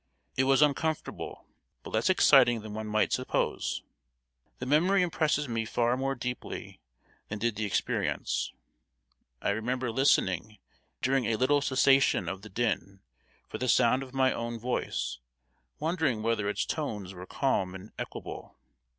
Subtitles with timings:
[0.35, 1.45] It was uncomfortable,
[1.83, 3.83] but less exciting than one might suppose.
[4.57, 6.79] The memory impresses me far more deeply
[7.27, 8.51] than did the experience.
[9.43, 10.57] I remember listening,
[11.03, 13.01] during a little cessation of the din,
[13.47, 15.19] for the sound of my own voice,
[15.77, 18.57] wondering whether its tones were calm and equable.